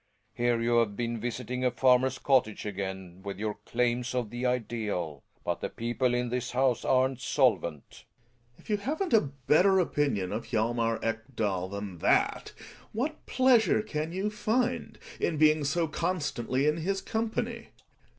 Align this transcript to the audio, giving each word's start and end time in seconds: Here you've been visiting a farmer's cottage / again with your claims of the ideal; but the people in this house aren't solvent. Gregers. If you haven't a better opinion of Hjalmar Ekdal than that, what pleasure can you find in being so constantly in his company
Here 0.33 0.59
you've 0.59 0.95
been 0.95 1.19
visiting 1.19 1.63
a 1.63 1.69
farmer's 1.69 2.17
cottage 2.17 2.65
/ 2.65 2.65
again 2.65 3.21
with 3.23 3.37
your 3.37 3.59
claims 3.67 4.15
of 4.15 4.31
the 4.31 4.47
ideal; 4.47 5.21
but 5.45 5.61
the 5.61 5.69
people 5.69 6.15
in 6.15 6.29
this 6.29 6.53
house 6.53 6.83
aren't 6.83 7.21
solvent. 7.21 7.85
Gregers. 7.89 8.03
If 8.57 8.69
you 8.71 8.77
haven't 8.77 9.13
a 9.13 9.21
better 9.21 9.77
opinion 9.77 10.31
of 10.31 10.45
Hjalmar 10.47 10.97
Ekdal 11.03 11.69
than 11.69 11.99
that, 11.99 12.51
what 12.93 13.23
pleasure 13.27 13.83
can 13.83 14.11
you 14.11 14.31
find 14.31 14.97
in 15.19 15.37
being 15.37 15.63
so 15.63 15.87
constantly 15.87 16.65
in 16.65 16.77
his 16.77 16.99
company 16.99 17.67